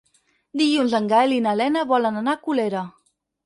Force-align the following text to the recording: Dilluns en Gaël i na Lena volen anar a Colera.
Dilluns 0.61 0.95
en 1.01 1.11
Gaël 1.11 1.37
i 1.37 1.39
na 1.49 1.55
Lena 1.61 1.87
volen 1.95 2.21
anar 2.25 2.37
a 2.39 2.43
Colera. 2.51 2.87